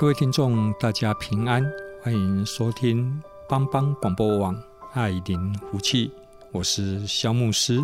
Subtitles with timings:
[0.00, 1.62] 各位听众，大家平安，
[2.02, 4.56] 欢迎收听帮帮广播网
[4.94, 6.10] 爱灵福气，
[6.52, 7.78] 我是肖牧师。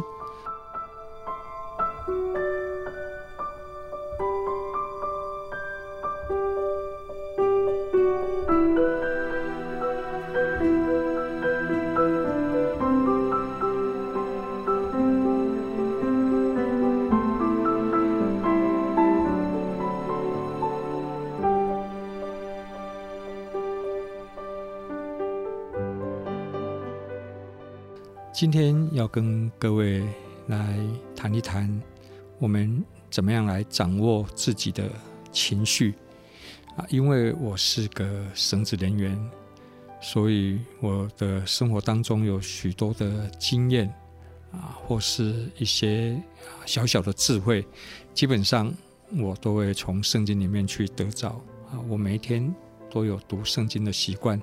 [28.36, 30.06] 今天要跟各位
[30.48, 30.78] 来
[31.16, 31.82] 谈一谈，
[32.38, 34.90] 我们怎么样来掌握自己的
[35.32, 35.94] 情绪
[36.76, 36.84] 啊？
[36.90, 39.18] 因为我是个神职人员，
[40.02, 43.88] 所以我的生活当中有许多的经验
[44.52, 46.22] 啊，或是一些
[46.66, 47.66] 小小的智慧，
[48.12, 48.70] 基本上
[49.16, 51.30] 我都会从圣经里面去得着
[51.70, 51.80] 啊。
[51.88, 52.54] 我每一天
[52.90, 54.38] 都有读圣经的习惯，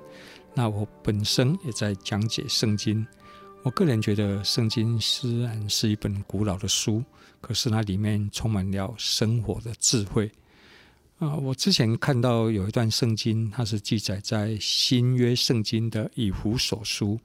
[0.52, 3.06] 那我本身也在讲解圣经。
[3.64, 7.02] 我个人觉得，圣经虽然是一本古老的书，
[7.40, 10.30] 可是它里面充满了生活的智慧
[11.16, 11.34] 啊！
[11.36, 17.18] 我之前看到有一段圣经，它是记载在新约圣经的以弗所书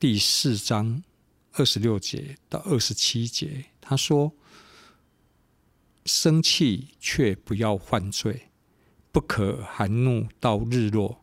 [0.00, 1.04] 第四章
[1.52, 3.66] 二十六节到二十七节。
[3.80, 4.32] 他说
[6.04, 8.48] ：“生气却不要犯罪，
[9.12, 11.22] 不可含怒到日落，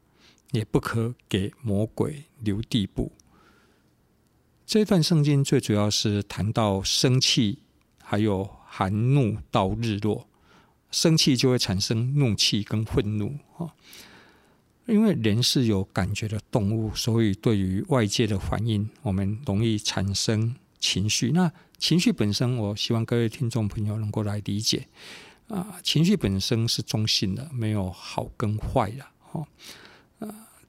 [0.52, 3.12] 也不可给魔鬼留地步。”
[4.74, 7.60] 这段圣经最主要是谈到生气，
[8.04, 10.28] 还有含怒到日落。
[10.90, 13.70] 生气就会产生怒气跟愤怒啊，
[14.88, 21.30] 因为人是有感觉的动物，所以对于外界的反应，我们容易产生情绪。
[21.30, 24.88] 那情绪本身，我希望各位听众朋友能够来理解
[25.50, 29.48] 啊，情绪本身是中性的，没有好跟坏的哈。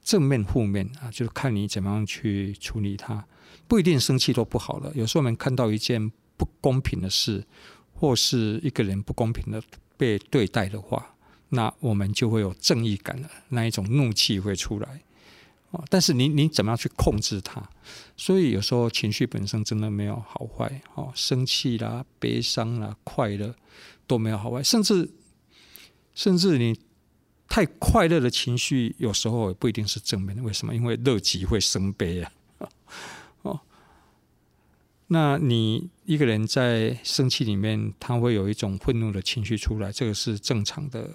[0.03, 3.25] 正面负面啊，就是看你怎么样去处理它。
[3.67, 7.45] 不一定生气都不好了，有时候我们看到一件不公平的事，
[7.93, 9.61] 或是一个人不公平的
[9.97, 11.15] 被对待的话，
[11.49, 15.01] 那我们就会有正义感了，那一种怒气会出来。
[15.89, 17.61] 但是你你怎么样去控制它？
[18.15, 23.53] 所以有时候情绪本身真的没有好坏，哦，生气啦、悲伤啦、快乐
[24.07, 25.11] 都没有好坏，甚至
[26.13, 26.79] 甚至你
[27.49, 30.41] 太快乐的情绪，有时候也不一定是正面的。
[30.43, 30.73] 为什么？
[30.73, 32.31] 因为乐极会生悲啊。
[35.07, 41.11] 那你一个人在生气里面，他会有一种愤怒的情绪出来，这个是正常的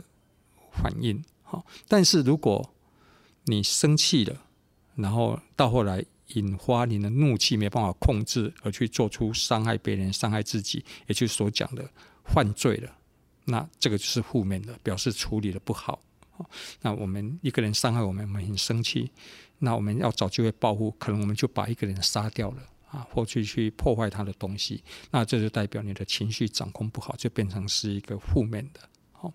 [0.72, 1.22] 反应。
[1.42, 2.72] 好，但是如果
[3.46, 4.44] 你生气了，
[4.94, 11.90] 然后到后来引发你的怒气没办法控制，而去做出伤害别人、伤害自己，也就是所讲的
[12.26, 12.96] 犯罪了，
[13.46, 16.00] 那这个就是负面的，表示处理的不好。
[16.82, 19.10] 那我们一个人伤害我们，我们很生气，
[19.58, 22.62] 那我们要找机会报复，可能我们就把一个人杀掉了。
[22.90, 28.80] 啊，或去去破坏他的东西，那这就代表你的情绪掌控不好，就变成是一个负面的。
[29.12, 29.32] 好，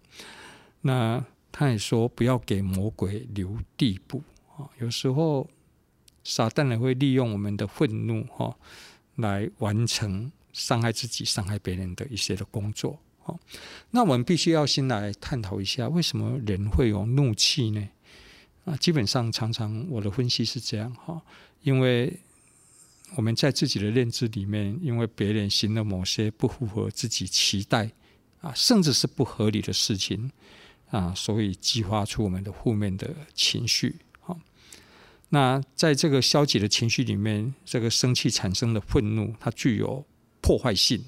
[0.81, 1.23] 那
[1.53, 4.21] 他也说不要给魔鬼留地步
[4.57, 4.67] 啊。
[4.79, 5.49] 有时候
[6.25, 8.57] 撒旦也会利用我们的愤怒哈，
[9.15, 12.99] 来完成伤害自己、伤害别人的一些的工作。
[13.19, 13.39] 好，
[13.91, 17.87] 那我们必须要先来探讨一下，为什么人会有怒气呢？
[18.65, 21.21] 啊，基本上常常我的分析是这样哈，
[21.61, 22.19] 因为。
[23.15, 27.91] 我们在自己的认知里面，因为别人行了某些不符合自己期待
[28.41, 30.31] 啊，甚至是不合理的事情
[30.89, 33.97] 啊，所以激发出我们的负面的情绪。
[34.19, 34.37] 好，
[35.29, 40.05] 那在这个消极的情绪里面，这个生气产生的愤怒，它具有
[40.41, 41.05] 破坏性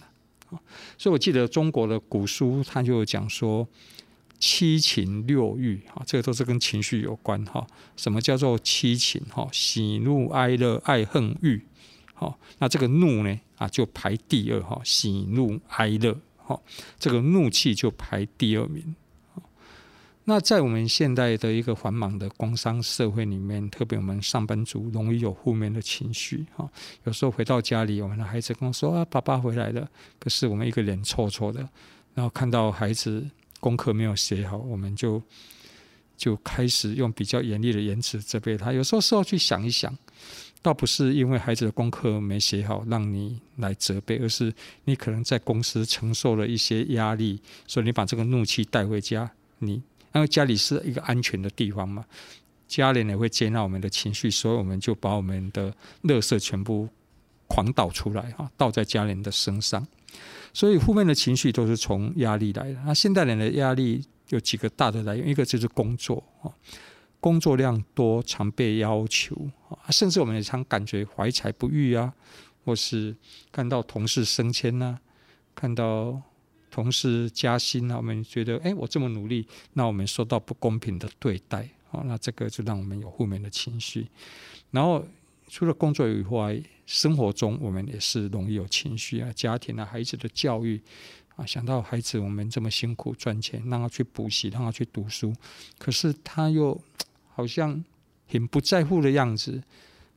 [0.49, 0.61] 啊。
[0.97, 3.67] 所以我记得中国的古书，它就讲说
[4.39, 7.67] 七情六欲啊，这个都是跟情绪有关哈。
[7.97, 9.21] 什么叫做七情？
[9.29, 11.63] 哈，喜怒哀乐爱恨欲。
[12.19, 16.63] 好，那这个怒呢啊，就排第二哈，喜怒哀乐，好，
[16.97, 18.95] 这个怒气就排第二名。
[20.23, 26.67] 那在我们现代的一个繁忙的工商社会里面，特别我们上班族容易有负面的情绪哈。
[27.03, 29.87] 有时候回到家里，我们的孩子跟我说啊，爸爸回来了，
[30.19, 31.61] 可是我们一个脸臭臭的，
[32.15, 33.25] 然后看到孩子
[33.59, 35.21] 功课没有写好，我们就
[36.17, 38.73] 就开始用比较严厉的言辞责备他。
[38.73, 39.97] 有时候事后去想一想，
[40.61, 44.53] 倒不是因为孩子的功课没写好让你来责备，而是
[44.85, 49.81] 你可能在公司承受了一些压力，所以你把这个怒气带回家，你。
[50.13, 52.03] 因为家里是一个安全的地方嘛，
[52.67, 55.71] 家人也会接纳我们的情绪，所以我们就把我们的
[56.01, 56.89] 乐色全部
[57.45, 59.85] 狂倒出来哈，倒在家人的身上。
[60.53, 62.81] 所以负面的情绪都是从压力来的。
[62.83, 66.49] 那现代人的压力有几个大的来源，一个就是工作啊，
[67.27, 69.35] 工作量多，常被要求，
[69.89, 72.13] 甚至我们也常感觉怀才不遇啊，
[72.63, 73.13] 或是
[73.51, 74.97] 看到同事升迁呐，
[75.53, 76.21] 看到。
[76.69, 84.07] 同事加薪啊，我们觉得，哎，我这么努力，那我们受到不公平的对待，啊，那这个就让我们有负面的情绪。
[84.69, 85.03] 然后
[85.47, 90.79] 除了工作以外，生活中我们也是容易有情绪啊，家庭啊，孩子的教育
[91.35, 95.33] 啊，想到孩子我们这么辛苦赚钱，让他去补习，让他去读书，
[95.79, 96.79] 可是他又
[97.37, 97.85] 好像
[98.25, 99.61] 很不在乎的样子，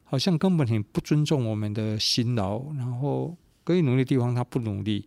[0.05, 5.07] 好像根本很不尊重我们的辛劳，然后可以努力的地方他不努力。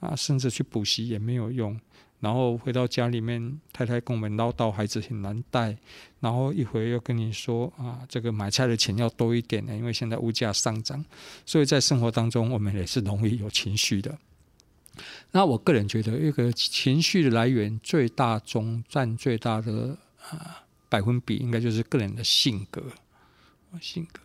[0.00, 1.80] 啊，甚至去补习也没有用。
[2.18, 5.76] 然后回到家里面，太太跟我们唠叨，孩子很难带。
[6.20, 11.02] 然后一会又跟你说啊，这个买菜的钱要多一点呢，因为现在物价上涨。
[11.46, 14.18] 所以在生活当中，我们也是容易有情绪的。
[15.30, 19.96] 那我个人觉得，一个情绪的来源最大中占最大的
[20.30, 22.82] 啊百分比，应该就是个人的性格。
[23.80, 24.20] 性格，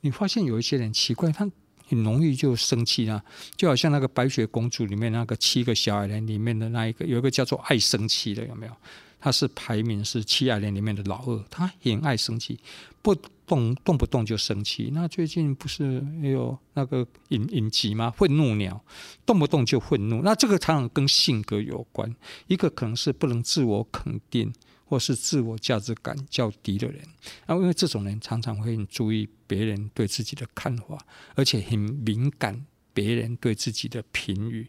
[0.00, 1.50] 你发现有一些人奇怪，他。
[1.86, 3.22] 很容易就生气啊，
[3.56, 8.72] 就好像那个白雪公主里面那个七个小矮人里面的那一个，有一个叫做爱生气的，有没有？
[9.20, 12.58] 他是排名是七矮人里面的老二，他很爱生气，
[13.02, 13.14] 不
[13.46, 14.92] 动动不动就生气。
[14.94, 18.10] 那最近不是也有那个影影集吗？
[18.16, 18.82] 愤怒鸟，
[19.26, 20.22] 动不动就愤怒。
[20.22, 22.16] 那这个常常跟性格有关，
[22.46, 24.50] 一个可能是不能自我肯定。
[24.84, 27.02] 或是自我价值感较低的人，
[27.46, 31.04] 啊，因为这种人常常会很注意别人对自己的看法，
[31.34, 34.68] 而且很敏感别人对自己的评语，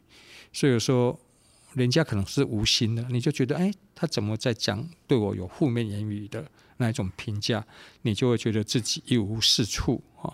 [0.53, 1.19] 所以说
[1.73, 7.65] 人家可能是无心的，你就觉得，哎，他怎么在讲对我有负面言语的那一种评价，
[8.03, 10.33] 你就会觉得自己一无是处啊。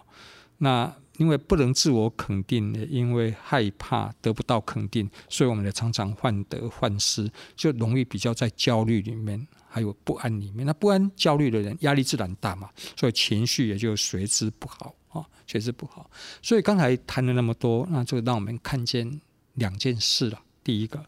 [0.60, 9.48] 那因为不能自我肯定，也因为害怕得不到肯定，所以我们也常常患得患失，就容易比较在焦虑里面。
[9.74, 16.12] 还有不安里面，那不安、焦虑的人，压力自然大嘛，所以情绪也就随之不好啊，随之不好。
[16.42, 19.22] 所以刚才谈了那么多，那就让我们看见
[19.54, 20.44] 两件事了。
[20.62, 21.06] 第一个，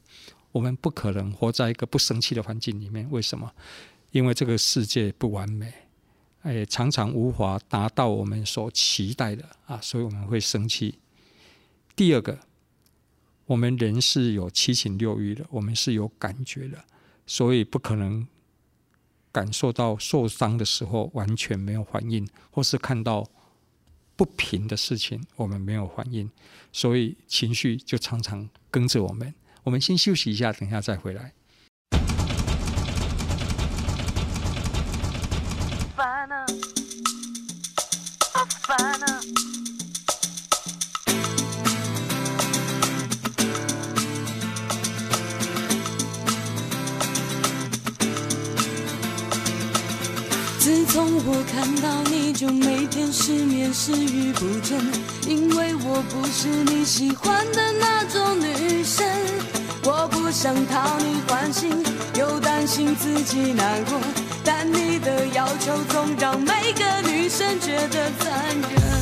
[0.54, 3.52] 我们不可能活在一个不生气的环境里面，为什么？
[4.12, 5.74] 因为这个世界不完美，
[6.44, 11.00] 哎，常常无法达到我们所期待的啊，所以我们会生气。
[11.98, 12.40] 第二个，
[13.46, 16.86] 我们人是有七情六欲的，我们是有感觉的，
[17.28, 18.26] 所以不可能。
[19.34, 23.28] 感受到受伤的时候完全没有反应，或是看到
[24.16, 26.30] 不平的事情，我们没有反应，
[26.72, 29.34] 所以情绪就常常跟着我们。
[29.64, 31.34] 我们先休息一下，等下再回来。
[50.94, 54.80] 从我看到你就每天失眠失语不振，
[55.28, 59.04] 因为我不是你喜欢的那种女生。
[59.84, 61.84] 我不想讨你欢心，
[62.16, 64.00] 又担心自己难过，
[64.44, 68.93] 但你的要求总让每个女生觉得残忍。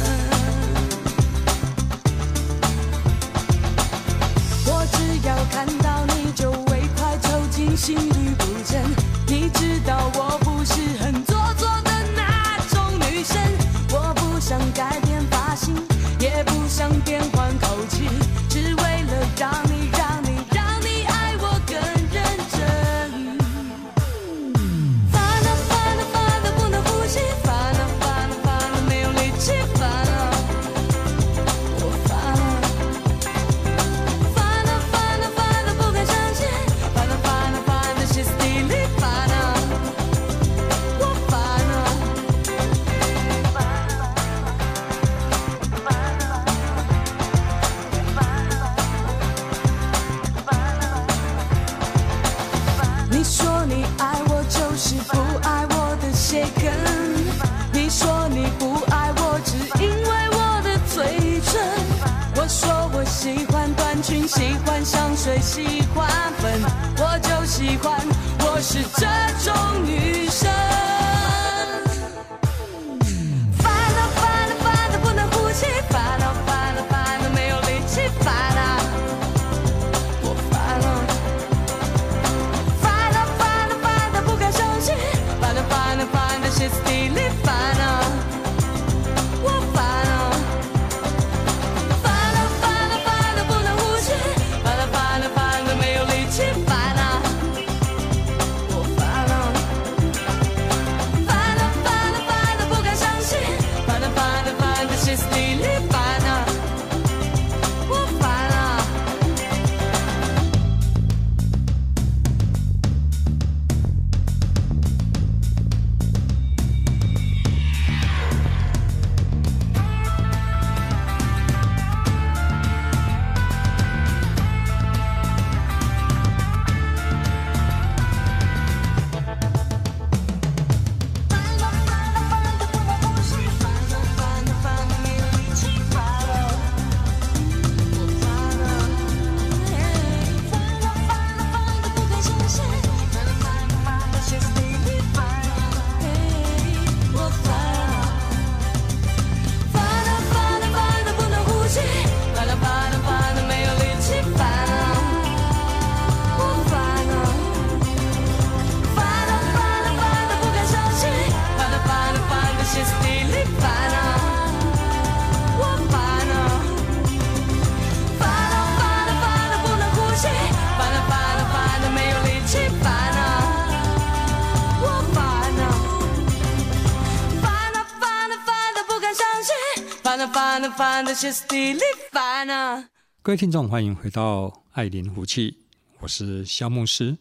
[183.24, 185.58] 各位听众，欢迎回到爱邻福气，
[186.00, 187.18] 我是萧牧师。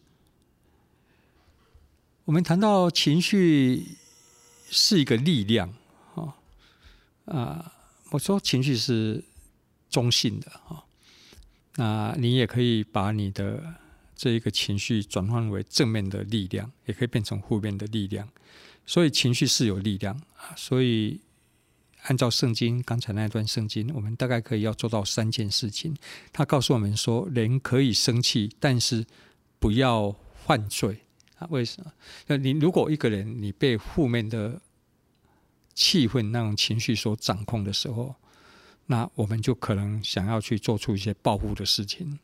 [2.25, 3.97] 我们谈到情绪
[4.69, 5.73] 是一个力量，
[6.13, 6.37] 啊
[7.25, 7.73] 啊，
[8.11, 9.23] 我说情绪是
[9.89, 10.85] 中性的啊，
[11.77, 13.63] 那你也可以把你的
[14.15, 18.29] 这一个情绪转换为正面的力量，也可以变成负面的力量，
[18.85, 21.19] 所以情绪是有力量啊，所以。
[22.03, 25.95] 按照圣经刚才那段圣经，我们大概可以要做到三件事情。
[26.33, 29.05] 他告诉我们说，人可以生气，但是
[29.59, 30.15] 不要
[30.45, 31.01] 犯罪
[31.37, 31.47] 啊？
[31.51, 31.91] 为什么？
[32.27, 34.59] 那你如果一个人你被负面的
[35.73, 38.15] 气氛那种情绪所掌控的时候，
[38.87, 42.19] 那我们就可能想要去做出一些报复的事情。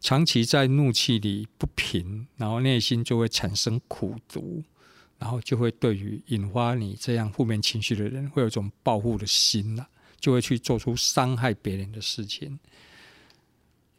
[0.00, 4.64] 长期在怒气里不平，然后内心就会产生苦毒。
[5.20, 9.86] 然后就会对于引发你这样负面情绪的人，会有一种报复的心了，
[10.18, 12.58] 就会去做出伤害别人的事情。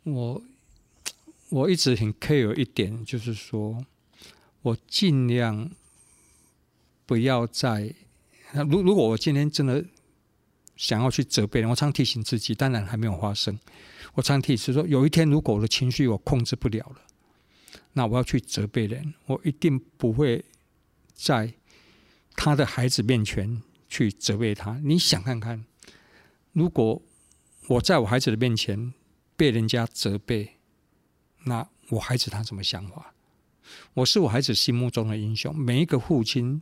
[0.02, 0.42] 我
[1.50, 3.86] 我一直很 care 一点，就是说
[4.64, 5.70] 我尽量
[7.06, 7.94] 不要再。
[8.68, 9.86] 如如果我今天真的
[10.76, 13.60] 想要去责备人，我常提醒自己，当然还没有发生。
[14.16, 17.02] 我常提示说，有一天如果我的情绪我控制不了了，
[17.94, 20.44] 那我要去责备人，我一定不会。
[21.24, 21.54] 在
[22.36, 25.64] 他的孩子面前去责备他，你想看看，
[26.52, 27.00] 如果
[27.68, 28.92] 我在我孩子的面前
[29.36, 30.58] 被人家责备，
[31.44, 33.14] 那我孩子他什么想法？
[33.94, 36.60] 我是我孩子心目中的英雄，每一个父亲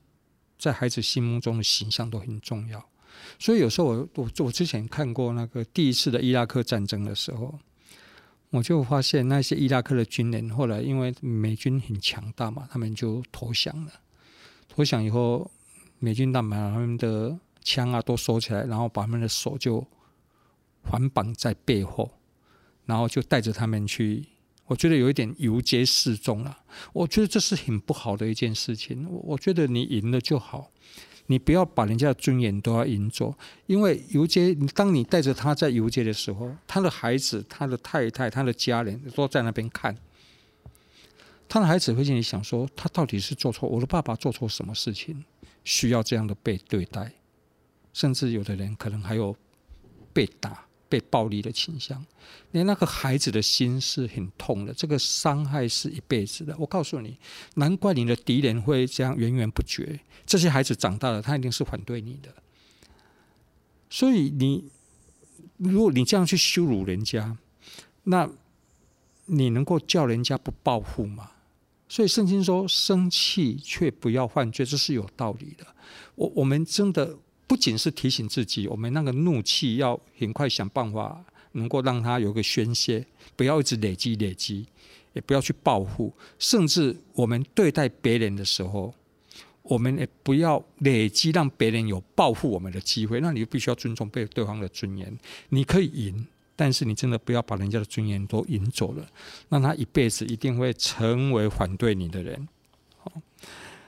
[0.58, 2.90] 在孩子心目中的形象都很重要。
[3.40, 7.58] 所以有时候我我我之前看过那个第一次的伊拉克战争的时候，
[8.50, 13.94] 我就发现那些伊拉克的军人后来因为美军很强大嘛，他们就投降了。
[14.76, 15.50] 我想以后，
[16.00, 19.86] 美军把他们的枪啊都收起来，然后把他们的手就
[20.84, 22.10] 环绑在背后，
[22.86, 24.26] 然后就带着他们去。
[24.68, 26.60] 我觉得有一点游街示众了。
[26.94, 29.08] 我觉得这是很不好的一件事情。
[29.10, 30.70] 我觉得你赢了就好，
[31.26, 33.34] 你不要把人家的尊严都要赢走。
[33.66, 39.98] 因为游街，当你带着他在游街的时候，他的孩子、他的太太、他的家人都在那边看。
[41.50, 43.68] 他的孩子会心里想说：“他到底是做错？
[43.68, 45.26] 我的爸爸做错什么事情，
[45.64, 47.12] 需要这样的被对待？
[47.92, 49.36] 甚至有的人可能还有
[50.14, 52.06] 被打、被暴力的倾向。
[52.52, 56.56] 连那个孩子的心是很痛的，这个伤害是一辈子的。
[56.60, 57.18] 我告诉你，
[57.56, 60.00] 难怪你的敌人会这样源源不绝。
[60.28, 62.32] 这些孩子长大了，他一定是反对你的。
[63.90, 64.70] 所以你，
[65.58, 67.36] 如果你这样去羞辱人家，
[68.04, 68.30] 那
[69.26, 71.32] 你能够叫人家不报复吗？”
[71.90, 75.66] 所以圣经说，生气却不要犯罪，这是有道理的。
[76.16, 77.18] 我我们真的
[77.48, 83.04] 不仅是提醒自己，我们那个怒气要很快想办法能够让他有个宣泄，
[83.36, 84.68] 不要一直累积累积，
[85.14, 88.94] 也不要去报复，甚至我们对待别人的时候，
[89.64, 93.20] 我们也不要累积让别人有报复我们的机会。
[93.20, 95.18] 那你必须要尊重被对方的尊严。
[95.50, 96.28] 你可以赢，
[96.60, 99.08] 但是你真的不要把人家的尊严都赢走了，
[99.48, 102.50] 让他一辈子一定会成为反对你的人。
[102.98, 103.10] 好，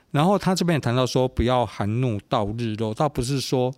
[0.10, 3.76] 然后他这边也谈到说，不要含怒到日落，倒不是说。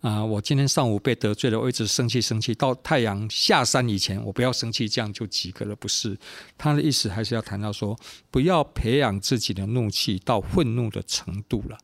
[0.00, 5.76] 啊、我今天上午被得罪了，我一直生气生气，到太阳下山以前，我不要生气，这样就及格了。
[5.76, 6.18] 不是，
[6.56, 7.94] 他的意思还是要谈到说，
[8.30, 11.76] 不要培养自己的怒气到愤怒的程度了。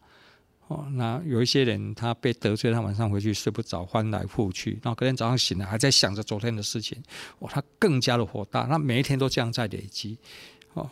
[0.69, 7.01] 哦，那有一些人他被得罪，他晚上回去睡不着，翻来覆去，然后隔天早上醒来还在想着昨天的事情，
[7.39, 8.63] 哦，他更加的火大。
[8.63, 10.19] 那每一天都这样在累积，
[10.75, 10.91] 哦，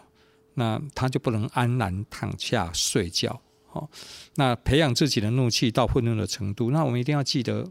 [0.55, 3.41] 那他就不能安然躺下睡觉。
[3.73, 3.89] 哦，
[4.37, 7.69] 那培养自己的怒气到愤怒的程度，那我们一定要记得，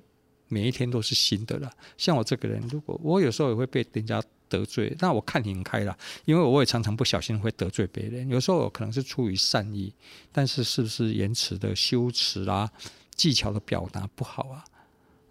[0.49, 1.71] 每一天都是新的了。
[1.97, 4.21] 像我这个人，如果我有时候也会被人家
[4.53, 8.29] 得罪，那我看很开了，因为我也常常不小心会得罪别人。
[8.29, 9.91] 有时候我可能是出于善意，
[10.31, 12.69] 但是是不是言辞的修辞啊、
[13.15, 14.63] 技巧的表达不好啊？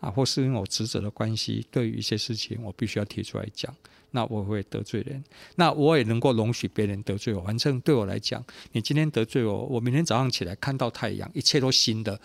[0.00, 3.73] 啊，或是因为我职责的关系，对于一些事情我必须要提出来讲。
[4.14, 5.23] 那我会得罪人，
[5.55, 7.41] 那我也能够容许别人得罪我。
[7.43, 12.21] 反正对我来讲，你今天得罪我，我明天早上起来看到太阳，一切都新的，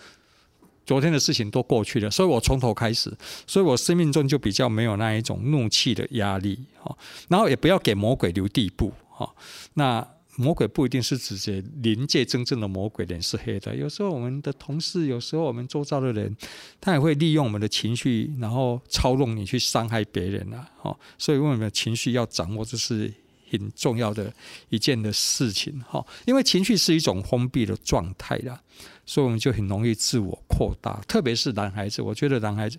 [0.88, 3.14] 昨天的事情都过去了，所以我从头开始，
[3.46, 6.96] 所以我生命中就比较没有那一种怒气的压力，哈。
[7.28, 9.30] 然后也不要给魔鬼留地步，哈。
[9.74, 10.08] 那。
[10.40, 13.74] 魔鬼不一定是直接临界，真正的魔鬼脸是黑的。
[13.74, 16.32] 有时候我们的同事，有时候我们周遭的人，
[16.80, 20.70] 他也会利用我们的情绪，然后操弄你去伤害别人啊！
[20.82, 23.12] 哦，所以我们的情绪要掌握，这是
[23.50, 24.32] 很重要的
[24.68, 25.76] 一件的事情。
[25.80, 28.62] 哈，因为情绪是一种封闭的状态啦，
[29.08, 32.02] 所以我们就很容易自我扩大，特别是男孩子。
[32.02, 32.78] 我觉得男孩子，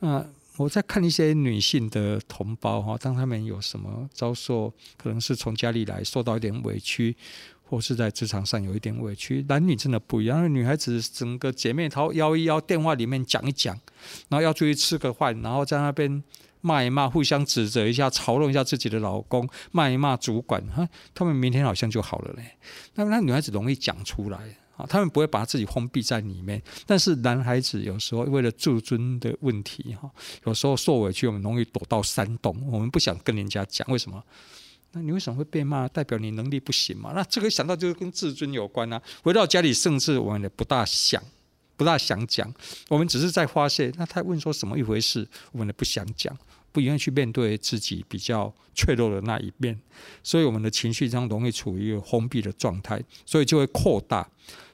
[0.00, 0.26] 啊。
[0.56, 7.16] 我在看一些女性的同胞哈，当他们有什么遭受，可能是从家里来受到一点委屈，
[7.62, 10.52] 或是在职场上有一点委屈，男女真的不一样。
[10.52, 13.74] 女孩子整个姐妹淘邀一邀，电话里面讲一讲，
[14.28, 16.22] 然后要出去吃个饭，然后在那边
[16.60, 22.58] 骂一骂，互相指责一下，嘲弄一下自己的老公，骂一骂主管，哈，他们明天好像就好了嘞。
[22.96, 24.38] 那那女孩子容易讲出来。
[24.88, 30.10] 他们不会把自己封闭在里面，但是男孩子有时候为了自尊的问题，哈，
[30.44, 34.22] 有时候受委屈，我们容易躲到山洞，我们不想跟人家讲为什么？
[34.92, 35.86] 那你为什么会被骂？
[35.86, 37.12] 代表你能力不行嘛？
[37.14, 39.00] 那这个想到就是跟自尊有关啊。
[39.22, 41.22] 回到家里，甚至我们也不大想，
[41.76, 42.52] 不大想讲，
[42.88, 43.92] 我们只是在发泄。
[43.96, 46.36] 那他问说什么一回事，我们也不想讲。
[46.72, 49.78] 不愿意去面对自己比较脆弱的那一面，
[50.22, 54.28] 所以我们的情绪将容易处于一个封闭的状态，所以就会扩大。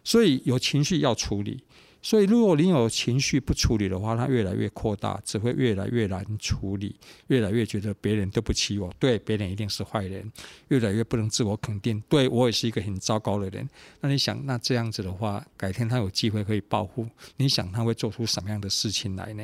[0.05, 1.61] 所以有情绪要处理，
[2.07, 6.95] 所以如果你有情绪不处理的话，它越来越扩大，只会越来越难处理，
[7.27, 10.31] 越来越觉得别人对不起我，对别人一定是坏人，
[10.69, 13.69] 越来越不能自我肯定，对我也是一个很糟糕的人。
[14.03, 17.05] 那你想，那这样子的话，改天他有机会可以报复，
[17.39, 19.43] 你想他会做出什么样的事情来呢？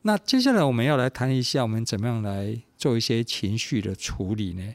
[0.00, 4.72] 那接下来我们要来谈一下，我们怎么样来做一些情绪的处理呢？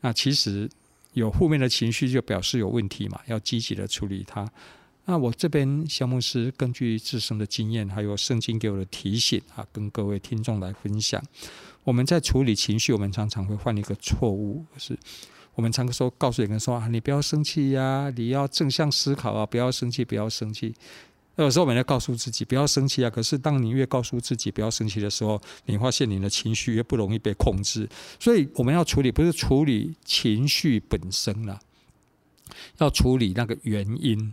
[0.00, 0.66] 那其实
[1.12, 4.50] 有负面的情绪就表示有问题嘛，要积极的处理它。
[5.06, 11.22] 那我这边萧牧师根据自身的经验，还有圣经给我的提醒啊，跟各位听众来分享。
[11.82, 14.98] 我们在处理情绪，我们常常会犯一个错误，是
[15.54, 20.74] 我们常说告诉人说啊，你不要生气呀，你要正向思考啊，不要生气，不要生气。
[21.36, 27.88] 有时候我们要告诉自己不要生气啊，可是当你越告诉自己不要生气的时候，你发现你的情绪越不容易被控制。
[28.18, 31.60] 所以我们要处理，不是处理情绪本身了，
[32.78, 34.32] 要处理那个原因，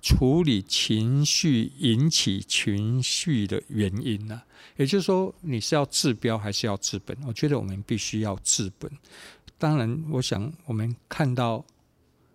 [0.00, 4.42] 处理情绪引起情绪的原因呢。
[4.76, 7.16] 也就是说，你是要治标还是要治本？
[7.26, 8.90] 我觉得我们必须要治本。
[9.58, 11.64] 当然，我想我们看到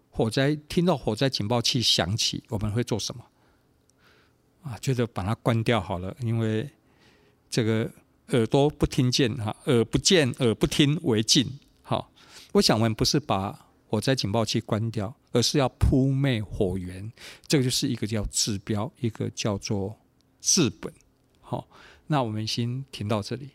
[0.10, 3.24] 火灾，听到火灾警报器响起，我们会做什么？
[4.64, 6.70] 啊，觉得把它关掉好了，因为
[7.50, 7.90] 这个
[8.30, 11.60] 耳朵不听见哈，耳不见耳不听为净。
[11.82, 12.12] 好，
[12.52, 17.14] 我想我们不是把火灾警报器关掉，而是要扑灭火源。
[17.46, 19.96] 这个就是一个叫治标，一个叫做
[20.42, 20.92] 治本。
[21.42, 21.68] 好，
[22.08, 23.52] 那我们先停到这里。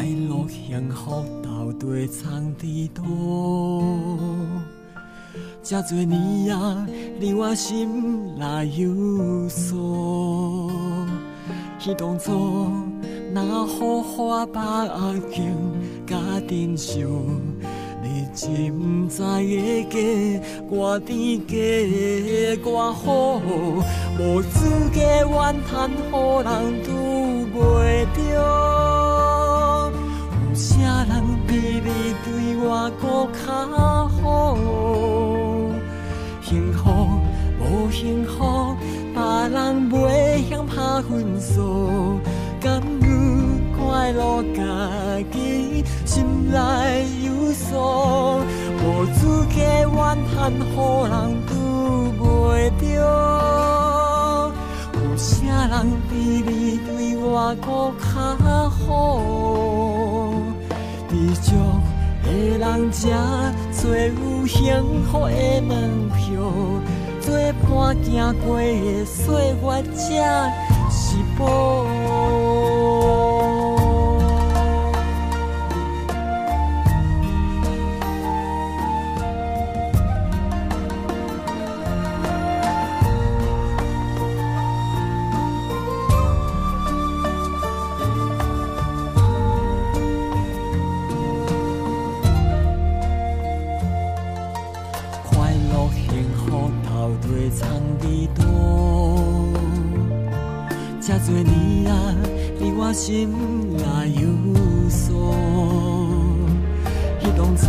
[0.00, 3.84] 快乐幸福到底藏伫佗？
[5.62, 10.70] 这多年啊，你我心内有数。
[11.78, 12.32] 彼当初
[13.34, 14.86] 若予花把
[15.30, 15.54] 景
[16.06, 16.16] 甲
[16.48, 17.04] 珍惜，
[18.02, 19.98] 你知不知个
[20.70, 23.38] 我甜个我好，
[24.18, 25.92] 无资格怨叹，予
[26.42, 26.88] 人拄
[27.54, 28.79] 袂着。
[32.62, 33.40] 我搁较
[34.20, 34.56] 好？
[36.42, 36.80] 幸福
[37.58, 38.76] 无幸福，
[39.14, 39.94] 别人袂
[40.48, 40.74] 晓拍
[41.08, 42.20] 分数。
[42.60, 43.08] 甘有
[43.78, 44.60] 快乐，家
[45.32, 48.44] 己心内有数。
[48.82, 49.18] 无资
[49.54, 51.12] 格怨叹，好人
[51.46, 51.50] 拄
[52.18, 52.82] 袂着。
[54.92, 55.26] 有啥
[55.66, 55.74] 人
[56.10, 56.12] 比
[56.46, 57.66] 你对我搁
[58.04, 58.08] 较
[58.68, 58.88] 好？
[61.08, 61.79] 知足。
[62.40, 63.08] 人才
[63.72, 66.52] 最有幸福的门票，
[67.20, 70.52] 做伴行过的岁月才
[70.90, 72.79] 是宝。
[101.10, 102.14] 这多年啊，
[102.60, 103.28] 你我心
[103.76, 103.82] 内
[104.14, 104.22] 有
[104.88, 105.34] 数，
[107.18, 107.66] 彼当初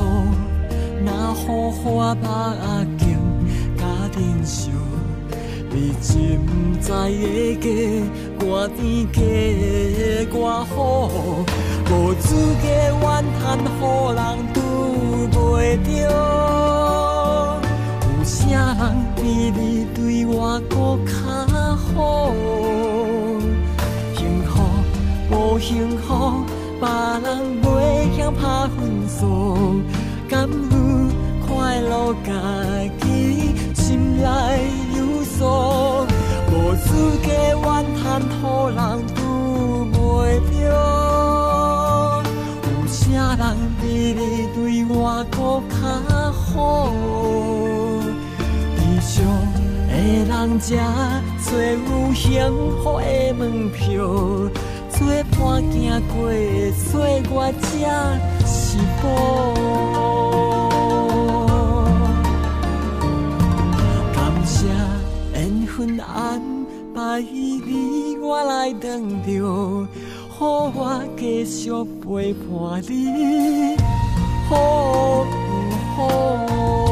[1.04, 2.54] 若予花把
[3.00, 3.18] 景
[3.76, 4.70] 甲珍惜，
[5.72, 6.48] 你知不
[6.80, 6.92] 知
[7.58, 7.66] 个
[8.46, 8.80] 我甜
[9.12, 9.20] 个
[10.38, 11.10] 我好，
[11.90, 12.64] 无资格
[13.02, 13.04] 怨
[13.42, 13.82] 叹，予
[14.14, 14.22] 人
[14.54, 14.56] 拄
[15.32, 15.90] 袂着。
[18.06, 18.38] 有啥
[18.78, 18.82] 人
[19.16, 19.20] 比
[19.60, 19.60] 你
[19.96, 20.76] 对我阁
[21.08, 21.12] 较
[21.76, 22.00] 好？
[25.62, 26.44] 幸福，
[26.80, 26.88] 别
[27.24, 29.80] 人袂晓拍分数，
[30.28, 30.76] 甘有
[31.48, 32.32] 快乐，家
[33.00, 33.06] 己
[33.76, 34.26] 心内
[34.98, 36.08] 有数。
[36.52, 36.88] 无资
[37.24, 37.64] 格怨
[38.02, 38.04] 叹，
[38.42, 38.78] 好人
[39.16, 39.20] 拄
[39.94, 39.96] 袂
[40.50, 40.52] 着。
[42.64, 43.00] 有啥
[43.36, 43.42] 人
[43.80, 43.84] 比
[44.18, 44.20] 你
[44.56, 44.58] 对
[44.90, 45.74] 我搁较
[46.32, 46.60] 好？
[48.76, 49.14] 地上
[49.88, 49.92] 的
[50.28, 50.70] 人才
[51.40, 52.28] 找有幸
[52.84, 53.06] 福的
[53.38, 53.40] 门
[53.72, 53.88] 票。
[55.42, 57.66] 做伴行过的岁月才
[58.46, 59.04] 是宝。
[64.14, 64.54] 感谢
[65.34, 66.40] 缘分安
[66.94, 69.88] 排你我来当着，予
[70.40, 71.72] 我继续
[72.04, 73.76] 陪伴你，
[74.48, 74.52] 好
[75.26, 76.91] 不好？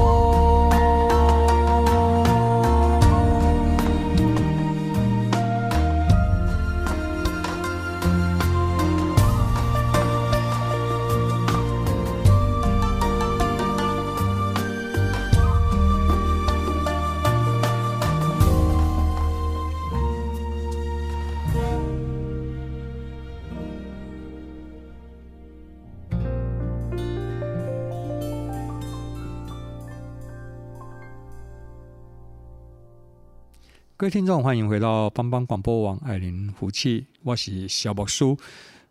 [34.00, 38.38] 各位听众，欢迎回到帮帮广播网爱邻福气，我是小宝叔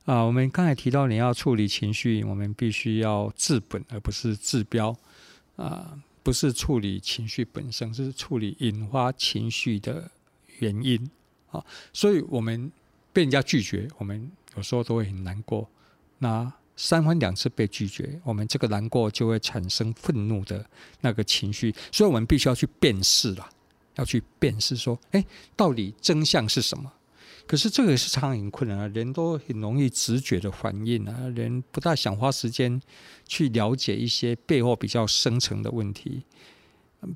[0.05, 0.21] 啊。
[0.21, 4.95] 我们刚才提到，你要处理情绪，我们必须要治本，而不是治标
[5.57, 5.99] 啊。
[6.23, 10.11] 不是处理情绪本身，是处理引发情绪的
[10.59, 11.11] 原因
[11.53, 11.65] 啊。
[11.95, 12.71] 所以，我们
[13.11, 15.67] 被人家拒绝，我们有时候都会很难过。
[16.19, 20.69] 那三番两次被拒绝，我们这个难过就会产生愤怒的
[21.01, 21.75] 那个情绪。
[21.91, 23.49] 所以我们必须要去辨识了。
[23.99, 26.91] 要去辨识说，哎，到底真相是什么？
[27.47, 32.81] 可是这个也是常常很困难啊，人都很容易直觉的反应啊，人不大想花时间
[33.27, 36.23] 去了解一些背后比较深层的问题。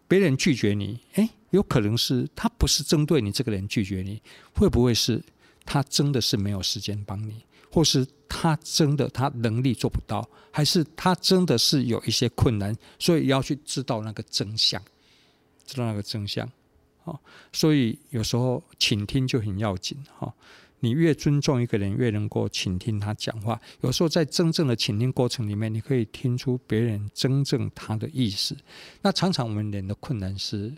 [0.08, 4.22] 别人拒绝你，哎，有可能是他不是针对你这个人拒绝你，
[4.54, 5.22] 会不会是
[5.66, 14.80] 他真的是没有时间帮你，或是他真的他能力做不到，还是他真的是有一些困难，所以要去知道那个真相。
[15.66, 16.50] 知道那个真相。
[17.04, 17.20] 好，
[17.52, 19.98] 所以有时候倾听就很要紧。
[20.16, 20.32] 哈，
[20.78, 23.60] 你越尊重一个人，越能够倾听他讲话。
[23.80, 28.56] 有时候在真正的倾听过程里面，你可以听出别人真正他的意思。
[29.00, 30.72] 那常常我们人的困难是，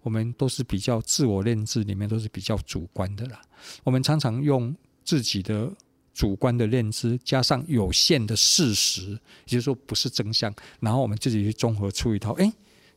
[0.00, 3.40] 我们都是比较自我认知里面都是比较主观的啦。
[3.84, 5.70] 我们常常用自己的
[6.14, 12.32] 主观的认知加上有限的事实，也就是说不是真相，然后我们自己去综合出一套。
[12.32, 12.50] 哎，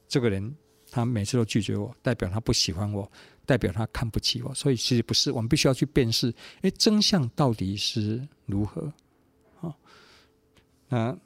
[0.07, 0.55] 这个人。
[0.91, 3.09] 他每次都拒绝我，代表他不喜欢我，
[3.45, 4.53] 代表他看不起我。
[4.53, 8.91] 所以其实不是，我们必须要去辨识，哎，真相到底是如何？
[9.61, 9.75] 啊，
[10.89, 11.17] 那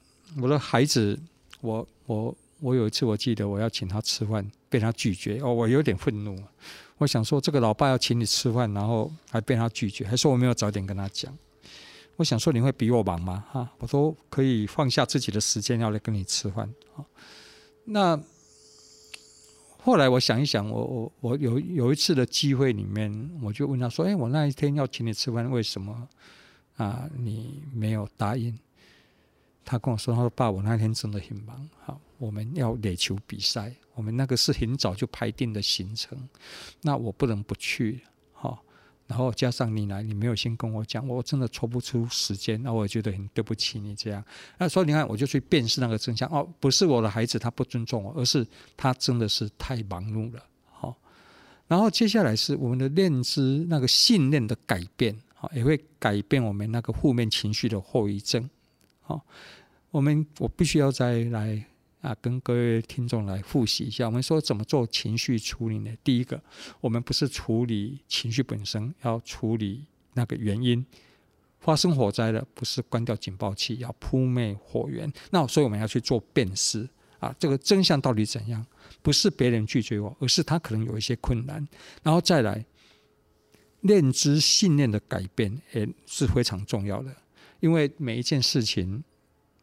[0.42, 1.18] 我的孩子，
[1.62, 6.38] 我我我有一次我记得我要请他吃饭，被他拒绝，哦，我有点愤怒。
[6.98, 11.36] 我想说，这个老爸要请你吃饭，然后还被他拒绝，还说我没有早点跟他讲。
[12.18, 13.44] 我想说，你会比我忙吗？
[13.52, 16.72] 哈，我都可以放下自己的时间要来跟你吃饭。
[16.96, 17.06] 啊，
[17.86, 18.20] 那。
[19.86, 26.08] 后来我想一想，我我我有有一次的机会里面，我就问他说：“哎，我那一天要请你吃饭，为什么
[26.78, 28.58] 啊你没有答应？”
[29.66, 36.18] 他跟我说：“他说爸，我那天真的很忙，好，我们要垒球比赛，我们那个是很早就排定的行程，
[36.82, 38.00] 那我不能不去。”
[39.06, 44.24] 然后加上你来，你没有先跟我讲，我真的抽不出时间，那我觉得很对不起你这样。
[44.58, 46.30] 那所以你看，我就去辨识那个真相。
[46.30, 50.44] 哦，不是我的孩子他不尊重我，而是他真的是太忙碌了。
[50.72, 50.96] 好，
[51.68, 58.50] 然后接下来是我们的认知那个信念的改变，好，也会改变我们那个负面情绪的后遗症。
[59.02, 59.22] 好，
[59.92, 61.64] 我们我必须要再来。
[62.04, 65.90] 啊，跟各位听众来复习一下，我们说怎么做情绪处理呢？
[66.04, 66.40] 第一个，
[66.82, 70.86] 我们不是处理情绪本身，要处理那个原因。
[71.62, 75.10] 发生火灾了，不是关掉警报器，要扑灭火源。
[75.32, 76.86] 那所以我们要去做辨识
[77.20, 78.66] 啊，这个真相到底怎样？
[79.02, 81.66] 不是别人拒绝我，而是他可能有一些困难。
[82.02, 82.66] 然后再来，
[83.80, 87.16] 认知信念的改变也是非常重要的，
[87.62, 89.02] 因为每一件事情，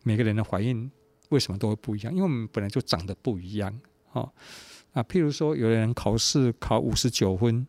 [0.05, 0.91] 每个人的反应。
[1.31, 2.13] 为什么都会不一样？
[2.13, 3.77] 因为我们本来就长得不一样，
[4.13, 4.31] 哦，
[4.93, 7.67] 啊，譬如说，有的人考试考五十九分，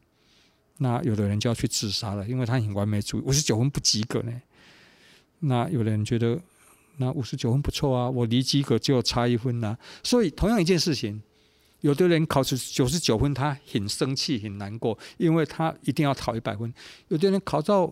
[0.77, 4.41] 那有的人就要去自杀了，因为他很完美主义，五十九分不及格呢。
[5.39, 6.39] 那有的人觉得，
[6.97, 9.77] 那五十九分不错啊，我离及格就差一分啊。
[10.03, 11.21] 所以同样一件事情，
[11.81, 16.73] 有的人考出九十九分，他很生气、很难过，因为他一定要考一百分。
[17.07, 17.91] 有的人考到。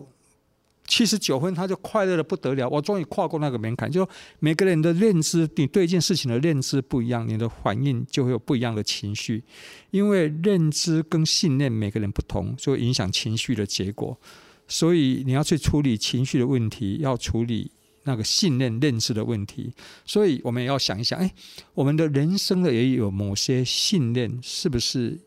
[0.90, 2.68] 七十九分，他就快乐的不得了。
[2.68, 3.88] 我终于跨过那个门槛。
[3.88, 9.44] 就说每个人的认知，你对一件事情的认知不一样，你的反应就会有不一样的情绪。
[9.92, 14.18] 因为认知跟信念每个人不同，就会影响情绪的结果。
[14.66, 17.70] 所以你要去处理情绪的问题，要处理
[18.02, 19.72] 那个信念认知的问题。
[20.04, 21.32] 所以我们也要想一想，哎，
[21.72, 25.20] 我们的人生呢，也有某些信念，是不是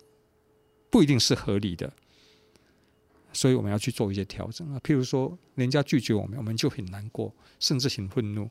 [0.89, 1.93] 不一定是合理的？
[3.34, 8.50] 所以我们要去做一些调整啊，譬如说，人家拒绝我们，我们就很难过，甚至很愤怒。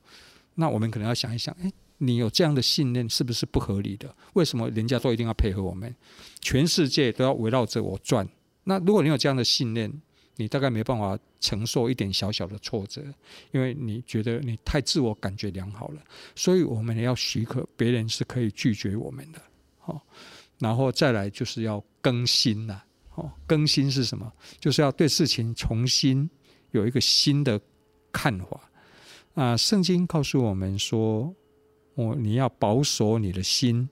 [0.57, 4.15] 那我们可能要想一想，诶，你有这样的信念是不是不合理的？
[4.35, 5.95] 为什么人家都一定要配合我们？
[6.41, 8.29] 全世界都要围绕着我转？
[8.65, 9.91] 那如果你有这样的信念，
[10.37, 13.03] 你大概没办法承受一点小小的挫折，
[13.51, 16.03] 因为你觉得你太自我感觉良好了。
[16.35, 19.41] 所以我们也要许可别人是可以拒绝我们的。
[19.79, 20.01] 好，
[20.59, 22.85] 然后再来就是要更新了。
[23.15, 24.33] 哦，更新是什么？
[24.59, 26.29] 就是要对事情重新
[26.71, 27.61] 有一个新的
[28.11, 28.71] 看法
[29.35, 29.57] 啊！
[29.57, 31.35] 圣经告诉我们说
[31.97, 33.89] ：“哦，你要保守你的心，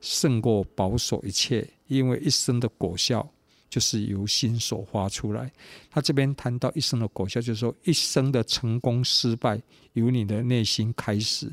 [0.00, 3.30] 胜过保守一切，因为一生的果效
[3.68, 5.52] 就是由心所发出来。”
[5.90, 9.60] 他这边谈到一生的果效，就是说一生的成功失败
[9.92, 11.52] 由你的内心开始。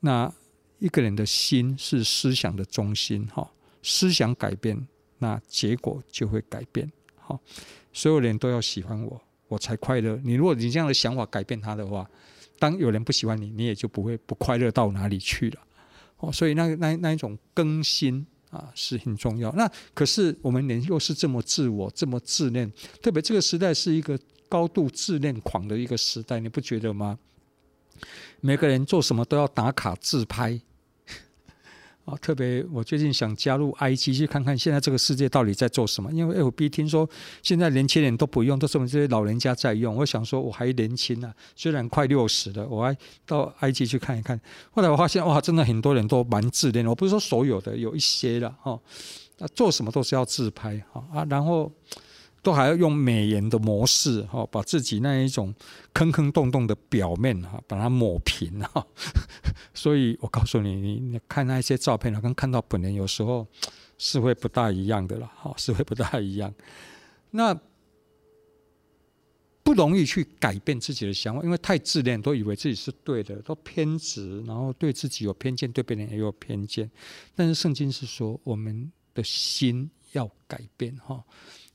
[0.00, 0.30] 那
[0.78, 3.50] 一个人的心是思想的中心，哈，
[3.82, 4.86] 思想改变。
[5.22, 7.38] 那结果就会改变，好，
[7.92, 10.18] 所有人都要喜欢我，我才快乐。
[10.24, 12.10] 你如果你这样的想法改变他的话，
[12.58, 15.60] 当有人不喜欢你，你也就不会不快乐到哪里去了。
[16.16, 19.52] 哦，所以那那那一种更新啊是很重要。
[19.52, 22.68] 那可是我们人又是这么自我，这么自恋，
[23.00, 27.16] 特别这个时代是一个高度自恋狂的一个时代，你不觉得吗？
[28.40, 30.60] 每个人做什么都要打卡自拍。
[32.04, 36.10] 啊，特别我最近想加入 IG 去看看现在这个世界到底在做什么。
[36.12, 37.08] 因为 FB 听说
[37.42, 39.94] 现在年轻人都不用，都是我们这些老人家在用。
[39.94, 44.40] 我想说我还年轻啊，虽然快六十了，我还到 IG 去看一看。
[44.72, 46.86] 后来我发现哇，真的很多人都蛮自恋。
[46.86, 48.78] 我不是说所有的，有一些了哈。
[49.38, 51.70] 那做什么都是要自拍哈啊，然后。
[52.42, 55.54] 都还要用美颜的模式哈，把自己那一种
[55.92, 58.84] 坑坑洞洞的表面哈，把它抹平哈。
[59.72, 63.46] 所以我告诉你，你你看那些照片，跟看到本人有时候
[63.96, 66.52] 是会不大一样的了，哈，是会不大一样。
[67.30, 67.58] 那
[69.62, 76.90] 不容易去改变自己的想法，因为太自恋，都以为自己是对的，都偏执，然后对自己有偏见，对别人也有偏见。
[77.36, 81.22] 但是圣经是说，我们的心要改变，哈，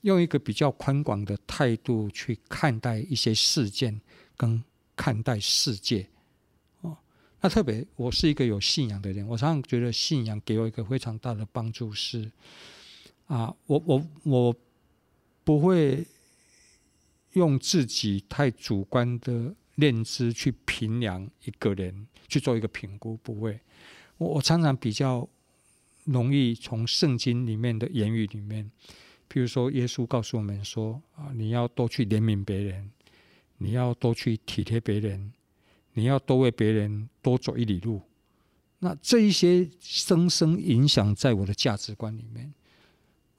[0.02, 4.00] 用一个比较宽广的态度去看待一些事件，
[4.36, 4.64] 跟
[4.96, 6.08] 看待世界。
[6.82, 6.98] 哦
[7.40, 12.32] 那特别，我是一个有信仰的人，我常常觉得信仰给我一个非常大的帮助是，
[13.28, 14.56] 啊，我我我
[15.44, 16.06] 不会
[17.34, 23.60] 用自己太主观的认知去评量一个人，去做一个评估，不会。
[24.18, 25.30] 我我常常比较
[26.06, 28.72] 容易从圣经里面的言语里面，
[29.30, 32.90] 譬如说耶稣告诉我们说啊，你要多去怜悯别人，
[33.58, 35.34] 你要多去体贴别人。
[35.94, 38.00] 你要多为别人多走一里路，
[38.78, 42.54] 那这一些深深影响在我的价值观里面，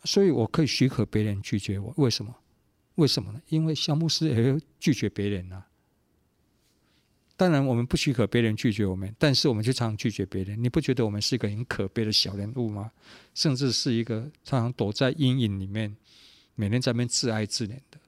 [0.03, 1.95] 所以我可以许可别人拒绝我。
[1.99, 2.35] 为什么？
[2.97, 3.41] 为什么呢？
[3.49, 5.65] 因为小牧师也会拒绝别人啊。
[7.39, 10.61] 当然，我们不许可别人拒绝我们，但是我们就常常拒绝别人。
[10.61, 12.91] 你不觉得我们是一个很可悲的小人物吗？
[13.33, 15.97] 甚至是一个常常躲在阴影里面，
[16.57, 17.99] 每天在那边自哀自怜的，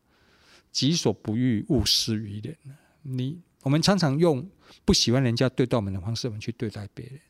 [0.72, 2.56] 己所不欲，勿施于人。
[3.02, 3.40] 你。
[3.62, 4.48] 我们常常用
[4.86, 7.20] 不喜欢人家对待我们的方式，我们去对待别人。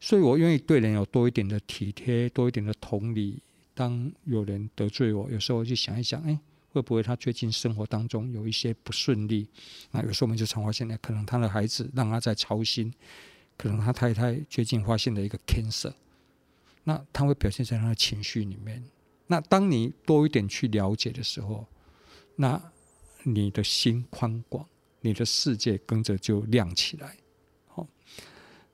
[0.00, 3.42] 所以我愿意对人有多一点的体贴，多一点的同理。
[3.74, 6.40] 当有人得罪我，有时候我就想一想，哎，
[6.72, 9.48] 会不会他最近生活当中有一些不顺利？
[9.90, 12.92] 那有时候我们就常发现，呢可能他的孩子让他在操心，
[13.56, 15.92] 可能他太太最近发现了一个 cancer，
[16.84, 18.82] 那他会表现在他的情绪里面。
[19.26, 21.66] 那当你多一点去了解的时候，
[22.36, 22.60] 那
[23.22, 24.66] 你的心宽广。
[25.00, 27.16] 你的世界跟着就亮起来，
[27.68, 27.86] 好，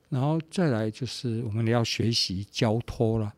[0.08, 3.34] 然后再来就是我们要学习交托了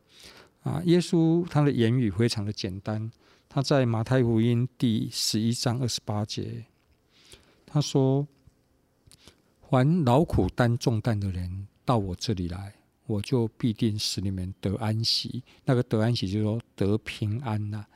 [0.62, 0.80] 啊。
[0.84, 3.10] 耶稣他的言语非常的简单，
[3.56, 6.66] 他在马太福音第十一章二十八节，
[7.64, 8.28] 他说
[9.70, 12.74] ：“凡劳苦担重担的人到我这里来，
[13.06, 15.42] 我就必定使你们得安息。
[15.64, 17.86] 那个得安息就是说得平安呐。”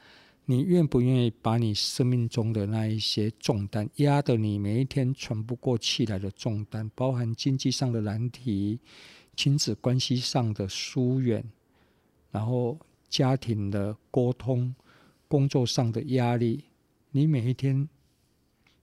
[0.48, 8.80] 你愿不愿意把你生命中的那一些重担，压得你每一天喘不过气来的重担，包含经济上的难题、
[9.36, 11.44] 亲子关系上的疏远，
[12.30, 12.78] 然后
[13.10, 14.74] 家庭的沟通、
[15.30, 16.64] 工作上的压力，
[17.12, 17.88] 你每一天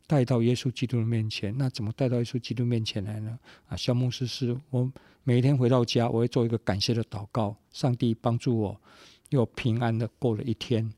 [0.08, 1.54] 带到耶稣基督的面前？
[1.58, 3.38] 那怎么带到耶稣基督面前来呢？
[3.68, 4.90] 啊，肖牧师是我
[5.26, 8.82] 每一天回到家，我会做一个感谢的祷告，上帝帮助我
[9.32, 10.90] 又平安的过了一天。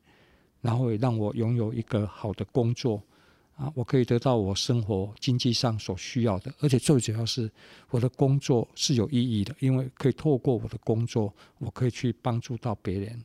[0.61, 3.01] 然后也让我拥有一个好的工作，
[3.55, 7.49] 啊，我可以得到我生活经济上所需要的，而且最主要是
[7.89, 13.23] 我的工作是有意义的，因为可以透过我的工作，我可以去帮助到别人。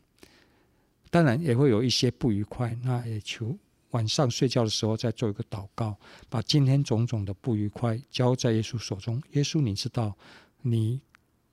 [1.14, 3.56] 当然也会有一些不愉快，那也求
[3.92, 5.96] 晚上睡觉的时候再做一个祷告，
[6.28, 9.22] 把今天种种的不愉快交在耶稣手中。
[9.30, 10.12] 耶稣，你知道，
[10.62, 11.00] 你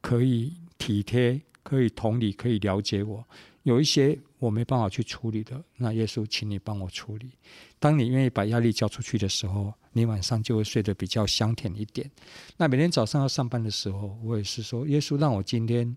[0.02, 3.24] 可以体贴，可以同理，可以了解我。
[3.62, 7.30] 有一些我没办法去处理的，那耶稣，请你帮我处理。
[7.78, 12.10] 当你愿意把压力交出去的时候，你晚上就会睡得比较香甜一点。
[12.58, 15.96] 那每天早上要上班的时候，我也是说，耶稣让我今天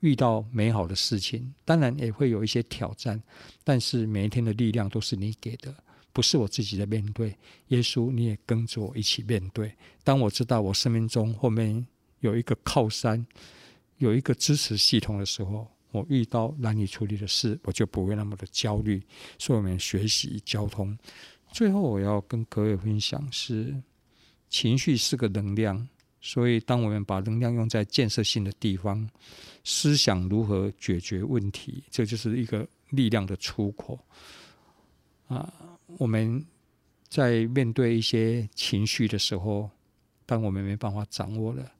[0.00, 3.22] 遇到美好的事情，当然也会有一些挑战，
[3.64, 5.74] 但是每一天的力量都是你给的，
[6.12, 7.36] 不是我自己在面对。
[7.68, 9.72] 耶稣，你也跟着我一起面对。
[10.04, 11.86] 当我知道我生命中后面
[12.20, 13.26] 有一个靠山，
[13.96, 15.66] 有一个支持系统的时候。
[15.90, 19.02] 我遇到难以处理的事，我就不会那么的焦虑。
[19.38, 20.96] 所以，我们学习交通。
[21.50, 23.74] 最后，我要跟各位分享是：
[24.50, 25.88] 情绪是个能量，
[26.20, 29.08] 所以当我们把能量用在建设性的地方，
[29.64, 33.98] 思想如何解决问题，这就是一个力量的出口。
[35.26, 35.52] 啊，
[35.98, 36.44] 我们
[37.08, 39.70] 在面对一些情绪的时候，
[40.26, 41.70] 当我们没办法掌握了，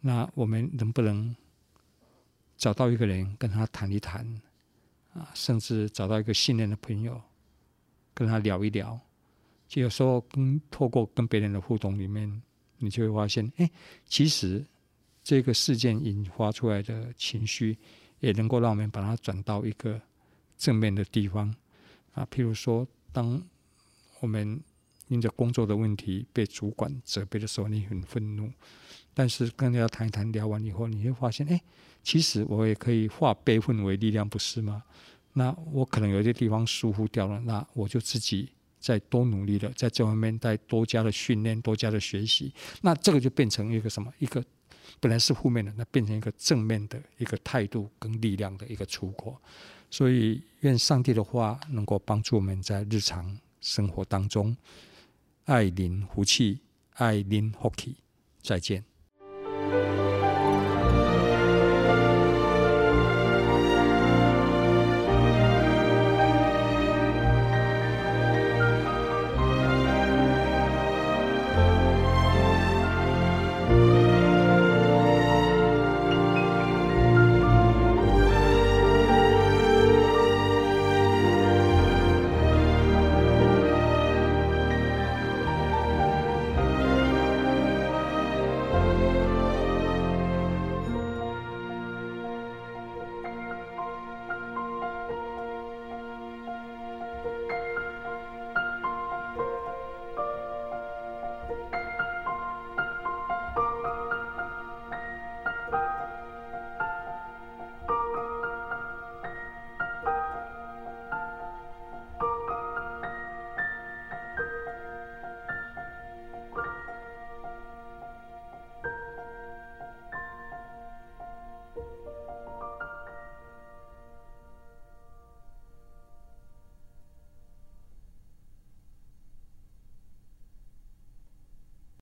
[0.00, 1.34] 那我们能不能？
[2.58, 4.24] 找到一个人跟他谈一谈，
[5.14, 7.20] 啊，甚至找到一个信任的朋友
[8.14, 9.00] 跟他聊一聊。
[9.66, 12.40] 就有时候跟透过跟别人的互动里面，
[12.82, 13.70] 你就会发现，哎，
[14.06, 14.64] 其实
[15.24, 17.78] 这个事件引发出来的情绪，
[18.20, 20.00] 也能够让我们把它转到一个
[20.58, 21.54] 正面的地方。
[22.12, 23.42] 啊，譬如说，当
[24.20, 24.60] 我们
[25.08, 28.52] 因着工作的问题被主管责备的时候，你很愤怒，
[29.14, 31.60] 但是跟人家谈一谈，聊完以后，你会发现，哎。
[32.04, 34.82] 其实我也可以化悲愤为力量，不是吗？
[35.34, 38.50] 那我可能有些地方疏忽掉了，那我就自己
[38.82, 42.52] 再多努力了，在这方面再多加的训练，多加的学习，
[42.82, 44.12] 那这个就变成一个什么？
[44.18, 44.44] 一个
[45.00, 49.40] 本来是负面的，那变成一个正面的一个态度跟力量的一个出口。
[49.90, 54.56] 所以，愿上帝的话能够帮助我们在日常生活当中
[55.44, 56.60] 爱邻福气，
[56.94, 57.96] 爱邻福气。
[58.42, 58.91] 再见。